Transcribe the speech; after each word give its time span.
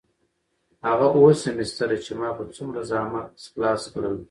هغه 0.87 1.07
اووه 1.15 1.33
سمستره 1.43 1.97
چې 2.05 2.11
ما 2.19 2.29
په 2.37 2.43
څومره 2.55 2.79
زحمت 2.89 3.27
خلاص 3.53 3.81
کړل. 3.93 4.15